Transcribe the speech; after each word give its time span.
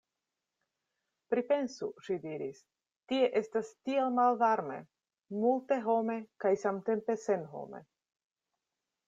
Pripensu, 1.33 1.89
ŝi 2.07 2.17
diris, 2.23 2.61
tie 3.13 3.27
estas 3.41 3.69
tiel 3.91 4.09
malvarme, 4.21 4.79
multehome 5.45 6.17
kaj 6.47 6.55
samtempe 6.65 7.19
senhome. 7.29 7.85